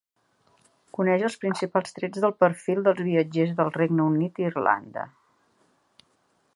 Coneix 0.97 1.25
els 1.27 1.35
principals 1.43 1.93
trets 1.99 2.23
del 2.23 2.33
perfil 2.45 2.81
dels 2.87 3.05
viatgers 3.09 3.55
del 3.61 3.71
Regne 3.79 4.09
Unit 4.15 4.43
i 4.45 4.49
Irlanda. 4.49 5.09